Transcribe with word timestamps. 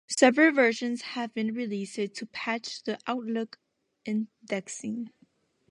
Several 0.09 0.51
versions 0.51 1.03
have 1.13 1.31
been 1.35 1.53
released 1.53 1.99
to 2.15 2.25
patch 2.25 2.81
the 2.81 2.97
Outlook 3.05 3.59
indexing. 4.03 5.11